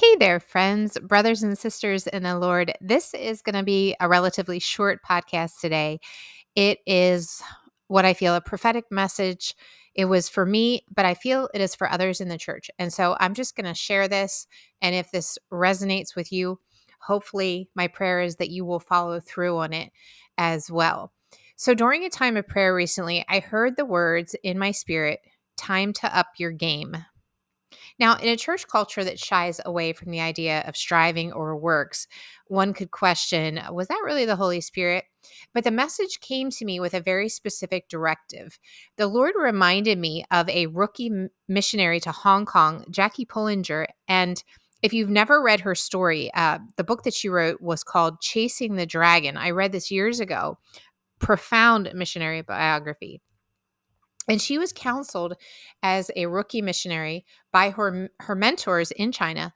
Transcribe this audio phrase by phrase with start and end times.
[0.00, 2.72] Hey there, friends, brothers, and sisters in the Lord.
[2.80, 6.00] This is going to be a relatively short podcast today.
[6.54, 7.42] It is
[7.88, 9.54] what I feel a prophetic message.
[9.94, 12.70] It was for me, but I feel it is for others in the church.
[12.78, 14.46] And so I'm just going to share this.
[14.80, 16.58] And if this resonates with you,
[17.02, 19.92] hopefully my prayer is that you will follow through on it
[20.38, 21.12] as well.
[21.56, 25.20] So during a time of prayer recently, I heard the words in my spirit
[25.58, 26.96] time to up your game.
[27.98, 32.06] Now, in a church culture that shies away from the idea of striving or works,
[32.46, 35.04] one could question was that really the Holy Spirit?
[35.52, 38.58] But the message came to me with a very specific directive.
[38.96, 41.12] The Lord reminded me of a rookie
[41.48, 43.86] missionary to Hong Kong, Jackie Pullinger.
[44.08, 44.42] And
[44.82, 48.76] if you've never read her story, uh, the book that she wrote was called Chasing
[48.76, 49.36] the Dragon.
[49.36, 50.58] I read this years ago.
[51.18, 53.20] Profound missionary biography.
[54.30, 55.34] And she was counseled
[55.82, 59.52] as a rookie missionary by her, her mentors in China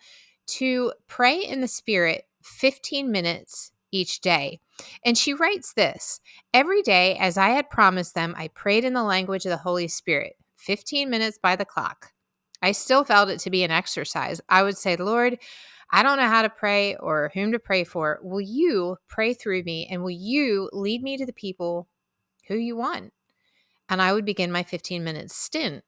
[0.49, 4.59] to pray in the Spirit 15 minutes each day.
[5.05, 6.21] And she writes this
[6.53, 9.87] Every day, as I had promised them, I prayed in the language of the Holy
[9.87, 12.11] Spirit, 15 minutes by the clock.
[12.61, 14.41] I still felt it to be an exercise.
[14.49, 15.39] I would say, Lord,
[15.93, 18.19] I don't know how to pray or whom to pray for.
[18.25, 21.87] Will you pray through me and will you lead me to the people
[22.49, 23.13] who you want?
[23.89, 25.85] And I would begin my 15 minute stint.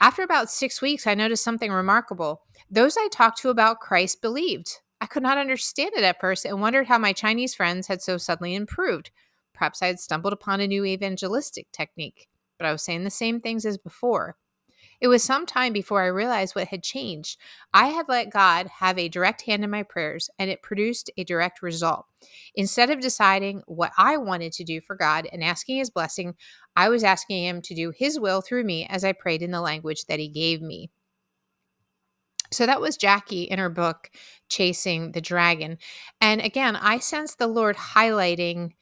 [0.00, 2.42] After about six weeks, I noticed something remarkable.
[2.70, 4.80] Those I talked to about Christ believed.
[5.00, 8.16] I could not understand it at first and wondered how my Chinese friends had so
[8.16, 9.10] suddenly improved.
[9.54, 13.40] Perhaps I had stumbled upon a new evangelistic technique, but I was saying the same
[13.40, 14.36] things as before.
[15.00, 17.38] It was some time before I realized what had changed.
[17.72, 21.24] I had let God have a direct hand in my prayers, and it produced a
[21.24, 22.06] direct result.
[22.54, 26.34] Instead of deciding what I wanted to do for God and asking His blessing,
[26.74, 29.60] I was asking Him to do His will through me as I prayed in the
[29.60, 30.90] language that He gave me.
[32.50, 34.10] So that was Jackie in her book,
[34.48, 35.78] Chasing the Dragon.
[36.20, 38.72] And again, I sense the Lord highlighting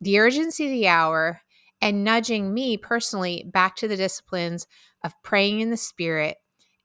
[0.00, 1.42] the urgency of the hour
[1.80, 4.66] and nudging me personally back to the disciplines
[5.04, 6.36] of praying in the spirit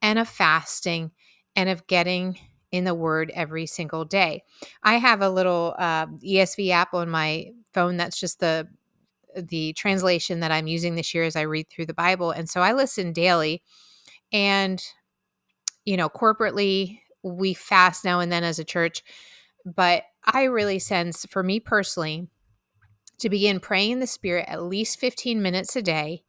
[0.02, 1.12] and of fasting
[1.56, 2.38] and of getting
[2.72, 4.44] in the word every single day.
[4.82, 8.68] I have a little uh, ESV app on my phone that's just the
[9.36, 12.62] the translation that I'm using this year as I read through the Bible and so
[12.62, 13.64] I listen daily
[14.32, 14.84] and
[15.86, 19.04] you know corporately we fast now and then as a church
[19.66, 22.28] but I really sense for me personally
[23.24, 26.24] to begin praying in the spirit at least 15 minutes a day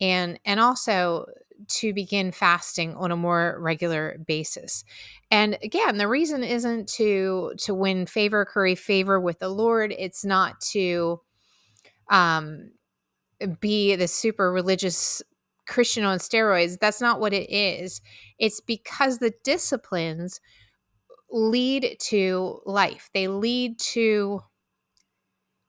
[0.00, 1.26] and and also
[1.66, 4.84] to begin fasting on a more regular basis.
[5.30, 9.92] And again, the reason isn't to to win favor, curry favor with the Lord.
[9.98, 11.20] It's not to
[12.10, 12.70] um
[13.60, 15.22] be the super religious
[15.66, 16.78] Christian on steroids.
[16.78, 18.00] That's not what it is.
[18.38, 20.40] It's because the disciplines
[21.30, 23.10] lead to life.
[23.12, 24.40] They lead to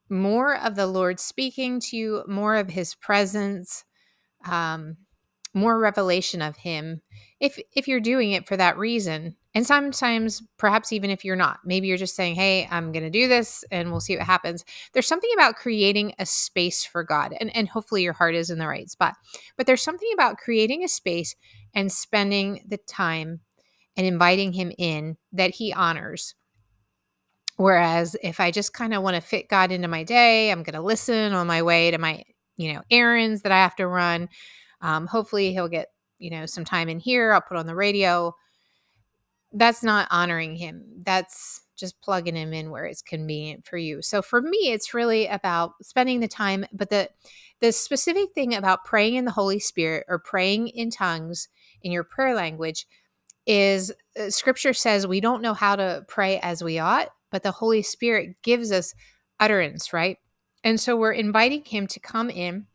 [0.10, 3.84] more of the Lord speaking to you, more of his presence,
[4.46, 4.98] um,
[5.54, 7.02] more revelation of him
[7.40, 9.36] if if you're doing it for that reason.
[9.56, 13.10] And sometimes perhaps even if you're not maybe you're just saying hey i'm going to
[13.10, 14.64] do this and we'll see what happens.
[14.94, 18.60] There's something about creating a space for god and and hopefully your heart is in
[18.60, 19.16] the right spot.
[19.58, 21.36] But there's something about creating a space
[21.74, 23.40] and spending the time
[23.98, 26.36] and inviting him in that he honors
[27.60, 30.74] whereas if i just kind of want to fit god into my day i'm going
[30.74, 32.24] to listen on my way to my
[32.56, 34.30] you know errands that i have to run
[34.82, 38.34] um, hopefully he'll get you know some time in here i'll put on the radio.
[39.52, 44.02] That's not honoring him that's just plugging him in where it's convenient for you.
[44.02, 47.10] So for me it's really about spending the time but the
[47.60, 51.50] the specific thing about praying in the holy spirit or praying in tongues
[51.82, 52.86] in your prayer language
[53.46, 57.52] is uh, scripture says we don't know how to pray as we ought but the
[57.52, 58.94] holy spirit gives us
[59.40, 60.18] utterance right
[60.64, 62.68] and so we're inviting him to come in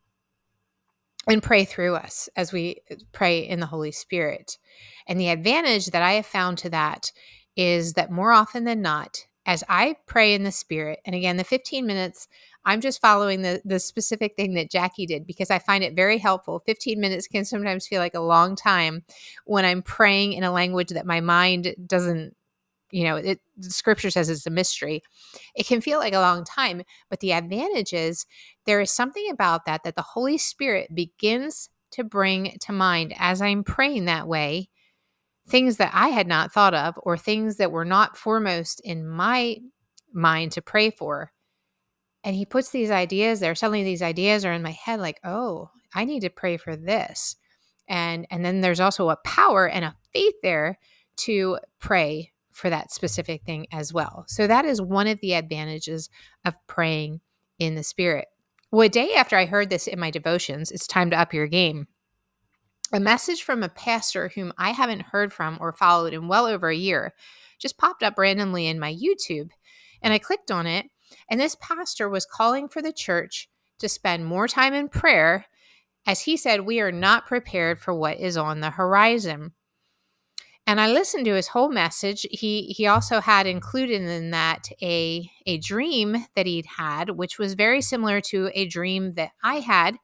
[1.28, 2.80] and pray through us as we
[3.12, 4.58] pray in the Holy Spirit.
[5.06, 7.12] And the advantage that I have found to that
[7.56, 11.44] is that more often than not, as I pray in the Spirit, and again, the
[11.44, 12.28] 15 minutes,
[12.64, 16.16] I'm just following the, the specific thing that Jackie did because I find it very
[16.16, 16.62] helpful.
[16.64, 19.04] 15 minutes can sometimes feel like a long time
[19.44, 22.34] when I'm praying in a language that my mind doesn't
[22.94, 25.02] you know, it, scripture says it's a mystery.
[25.56, 28.24] It can feel like a long time, but the advantage is
[28.66, 33.42] there is something about that that the Holy Spirit begins to bring to mind as
[33.42, 34.68] I'm praying that way
[35.48, 39.58] things that I had not thought of or things that were not foremost in my
[40.12, 41.32] mind to pray for.
[42.22, 43.56] And he puts these ideas there.
[43.56, 47.34] Suddenly these ideas are in my head like, "Oh, I need to pray for this."
[47.88, 50.78] And and then there's also a power and a faith there
[51.16, 54.24] to pray for that specific thing as well.
[54.28, 56.08] So that is one of the advantages
[56.44, 57.20] of praying
[57.58, 58.26] in the spirit.
[58.70, 61.48] Well, a day after I heard this in my devotions, it's time to up your
[61.48, 61.88] game.
[62.92, 66.68] A message from a pastor whom I haven't heard from or followed in well over
[66.68, 67.12] a year
[67.58, 69.50] just popped up randomly in my YouTube.
[70.00, 70.86] And I clicked on it,
[71.28, 73.48] and this pastor was calling for the church
[73.80, 75.46] to spend more time in prayer.
[76.06, 79.52] As he said, we are not prepared for what is on the horizon
[80.66, 82.26] and I listened to his whole message.
[82.30, 87.54] He he also had included in that a a dream that he'd had, which was
[87.54, 89.96] very similar to a dream that I had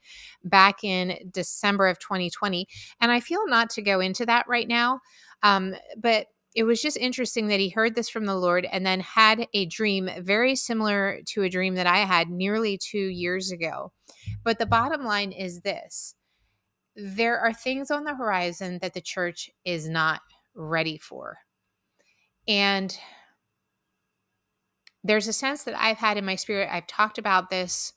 [0.45, 2.67] back in December of 2020.
[3.01, 5.01] And I feel not to go into that right now,
[5.43, 9.01] um, but it was just interesting that he heard this from the Lord and then
[9.01, 13.93] had a dream very similar to a dream that I had nearly two years ago.
[14.45, 16.15] But the bottom line is this
[16.97, 20.21] there are things on the horizon that the church is not
[20.55, 21.39] ready for.
[22.49, 22.97] And
[25.03, 27.93] there's a sense that I've had in my spirit, I've talked about this.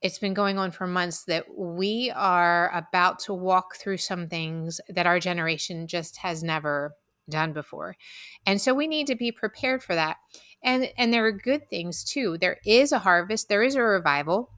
[0.00, 4.80] It's been going on for months that we are about to walk through some things
[4.88, 6.94] that our generation just has never
[7.28, 7.96] done before.
[8.44, 10.16] And so we need to be prepared for that.
[10.62, 12.36] And and there are good things too.
[12.38, 14.50] There is a harvest, there is a revival.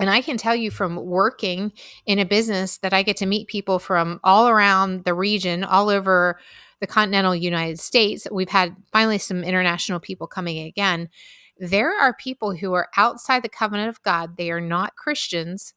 [0.00, 1.72] And I can tell you from working
[2.06, 5.90] in a business that I get to meet people from all around the region, all
[5.90, 6.38] over
[6.80, 8.26] the continental United States.
[8.32, 11.10] We've had finally some international people coming again.
[11.58, 15.74] There are people who are outside the covenant of God, they are not Christians,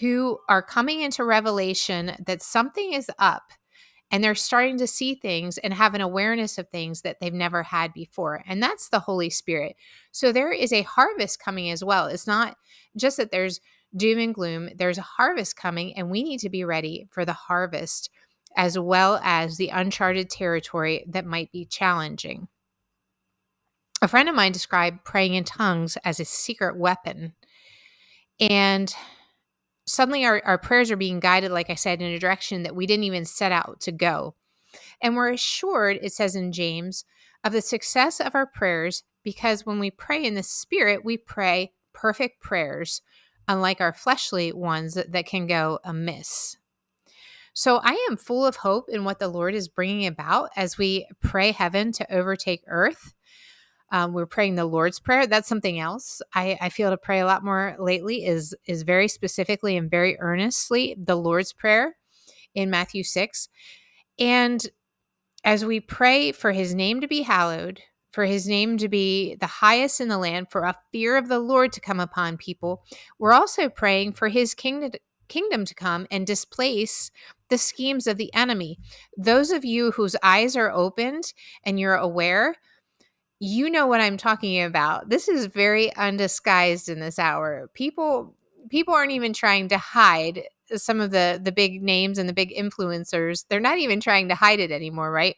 [0.00, 3.52] who are coming into revelation that something is up
[4.10, 7.62] and they're starting to see things and have an awareness of things that they've never
[7.62, 8.42] had before.
[8.46, 9.76] And that's the Holy Spirit.
[10.10, 12.06] So there is a harvest coming as well.
[12.06, 12.56] It's not
[12.96, 13.60] just that there's
[13.96, 17.32] doom and gloom, there's a harvest coming, and we need to be ready for the
[17.32, 18.10] harvest
[18.56, 22.48] as well as the uncharted territory that might be challenging.
[24.02, 27.34] A friend of mine described praying in tongues as a secret weapon.
[28.40, 28.92] And
[29.90, 32.86] suddenly our, our prayers are being guided, like I said, in a direction that we
[32.86, 34.34] didn't even set out to go.
[35.00, 37.04] And we're assured, it says in James,
[37.42, 41.72] of the success of our prayers because when we pray in the Spirit, we pray
[41.92, 43.02] perfect prayers,
[43.48, 46.56] unlike our fleshly ones that, that can go amiss.
[47.52, 51.06] So I am full of hope in what the Lord is bringing about as we
[51.20, 53.12] pray heaven to overtake earth.
[53.92, 55.26] Um, we're praying the Lord's Prayer.
[55.26, 59.08] That's something else I, I feel to pray a lot more lately is is very
[59.08, 61.96] specifically and very earnestly the Lord's Prayer
[62.54, 63.48] in Matthew six,
[64.18, 64.64] and
[65.44, 67.80] as we pray for His name to be hallowed,
[68.12, 71.38] for His name to be the highest in the land, for a fear of the
[71.38, 72.82] Lord to come upon people,
[73.18, 74.92] we're also praying for His kingdom
[75.28, 77.10] kingdom to come and displace
[77.50, 78.78] the schemes of the enemy.
[79.16, 81.32] Those of you whose eyes are opened
[81.64, 82.56] and you're aware
[83.40, 85.08] you know what I'm talking about.
[85.08, 87.70] This is very undisguised in this hour.
[87.74, 88.36] People
[88.68, 90.42] people aren't even trying to hide
[90.76, 93.46] some of the the big names and the big influencers.
[93.48, 95.36] They're not even trying to hide it anymore, right?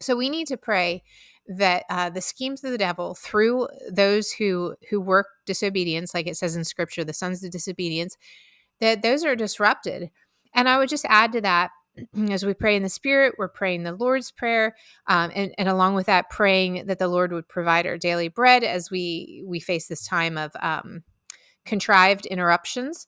[0.00, 1.04] So we need to pray
[1.46, 6.36] that uh, the schemes of the devil through those who who work disobedience, like it
[6.36, 8.16] says in Scripture, the sons of disobedience,
[8.80, 10.10] that those are disrupted.
[10.54, 11.70] And I would just add to that
[12.30, 14.76] as we pray in the Spirit, we're praying the Lord's Prayer,
[15.06, 18.64] um, and, and along with that, praying that the Lord would provide our daily bread
[18.64, 21.02] as we we face this time of um,
[21.64, 23.06] contrived interruptions,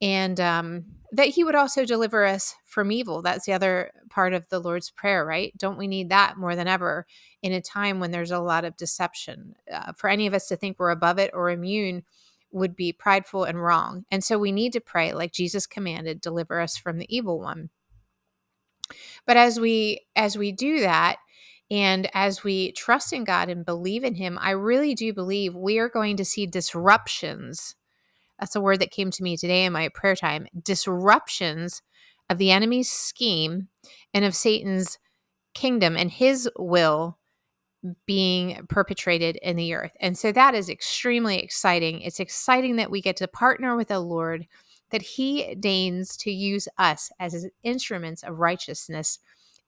[0.00, 3.22] and um, that He would also deliver us from evil.
[3.22, 5.52] That's the other part of the Lord's Prayer, right?
[5.56, 7.06] Don't we need that more than ever
[7.42, 9.54] in a time when there's a lot of deception?
[9.72, 12.02] Uh, for any of us to think we're above it or immune
[12.50, 16.60] would be prideful and wrong, and so we need to pray like Jesus commanded, "Deliver
[16.60, 17.70] us from the evil one."
[19.26, 21.16] But as we as we do that
[21.70, 25.78] and as we trust in God and believe in him, I really do believe we
[25.78, 27.74] are going to see disruptions.
[28.38, 30.46] That's a word that came to me today in my prayer time.
[30.62, 31.82] Disruptions
[32.28, 33.68] of the enemy's scheme
[34.12, 34.98] and of Satan's
[35.54, 37.18] kingdom and his will
[38.06, 39.92] being perpetrated in the earth.
[40.00, 42.00] And so that is extremely exciting.
[42.00, 44.46] It's exciting that we get to partner with the Lord
[44.92, 49.18] that he deigns to use us as his instruments of righteousness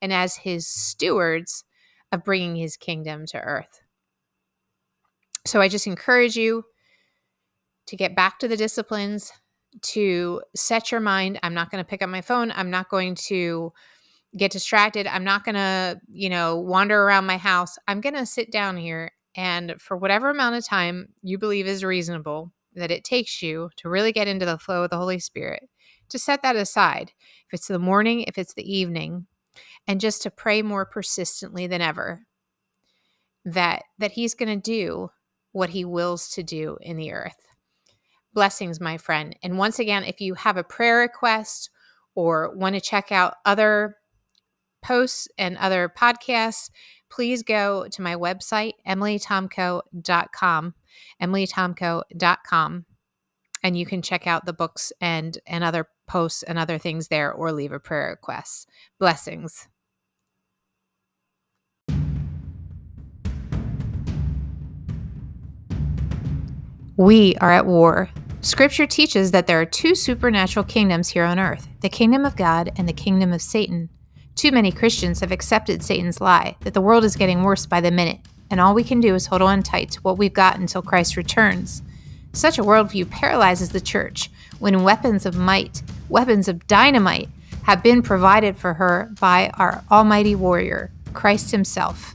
[0.00, 1.64] and as his stewards
[2.12, 3.80] of bringing his kingdom to earth.
[5.46, 6.64] So I just encourage you
[7.86, 9.32] to get back to the disciplines,
[9.80, 11.40] to set your mind.
[11.42, 12.52] I'm not going to pick up my phone.
[12.52, 13.72] I'm not going to
[14.36, 15.06] get distracted.
[15.06, 17.76] I'm not going to, you know, wander around my house.
[17.88, 21.82] I'm going to sit down here and for whatever amount of time you believe is
[21.84, 25.68] reasonable, that it takes you to really get into the flow of the Holy Spirit,
[26.08, 27.12] to set that aside.
[27.46, 29.26] If it's the morning, if it's the evening,
[29.86, 32.26] and just to pray more persistently than ever
[33.44, 35.10] that that he's going to do
[35.52, 37.46] what he wills to do in the earth.
[38.32, 39.36] Blessings, my friend.
[39.42, 41.70] And once again, if you have a prayer request
[42.14, 43.96] or want to check out other
[44.82, 46.70] posts and other podcasts,
[47.08, 50.74] please go to my website, emilytomko.com,
[51.22, 52.84] emilytomko.com,
[53.62, 57.32] and you can check out the books and, and other posts and other things there
[57.32, 58.68] or leave a prayer request.
[58.98, 59.68] Blessings.
[66.96, 68.08] We are at war.
[68.40, 72.70] Scripture teaches that there are two supernatural kingdoms here on earth the kingdom of God
[72.76, 73.88] and the kingdom of Satan.
[74.36, 77.90] Too many Christians have accepted Satan's lie that the world is getting worse by the
[77.90, 78.20] minute,
[78.54, 81.16] and all we can do is hold on tight to what we've got until Christ
[81.16, 81.82] returns.
[82.32, 84.30] Such a worldview paralyzes the church
[84.60, 87.28] when weapons of might, weapons of dynamite,
[87.64, 92.14] have been provided for her by our almighty warrior, Christ Himself.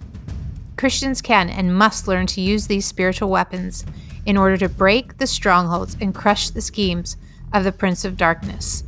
[0.78, 3.86] Christians can and must learn to use these spiritual weapons
[4.26, 7.18] in order to break the strongholds and crush the schemes
[7.52, 8.86] of the Prince of Darkness.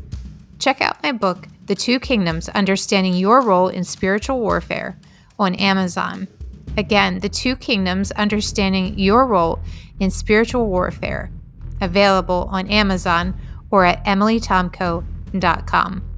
[0.57, 4.97] Check out my book, the Two Kingdoms Understanding Your Role in Spiritual Warfare
[5.37, 6.29] on Amazon.
[6.77, 9.59] Again, The Two Kingdoms Understanding Your Role
[9.99, 11.31] in Spiritual Warfare,
[11.81, 16.10] available on Amazon or at emilytomko.com.